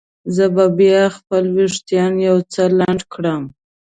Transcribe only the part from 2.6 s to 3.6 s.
لنډ کړم.